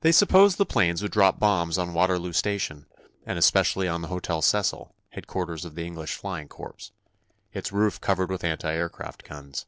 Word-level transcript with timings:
They 0.00 0.10
supposed 0.10 0.58
the 0.58 0.66
planes 0.66 1.00
would 1.00 1.12
drop 1.12 1.38
bombs 1.38 1.78
on 1.78 1.94
Waterloo 1.94 2.32
Station, 2.32 2.86
and 3.24 3.38
especially 3.38 3.86
on 3.86 4.02
the 4.02 4.08
Hotel 4.08 4.42
Cecil, 4.42 4.92
headquarters 5.10 5.64
of 5.64 5.76
the 5.76 5.84
English 5.86 6.16
Flying 6.16 6.48
Corps, 6.48 6.90
its 7.52 7.70
roof 7.70 8.00
covered 8.00 8.28
with 8.32 8.42
anti 8.42 8.72
aircraft 8.74 9.22
guns. 9.22 9.66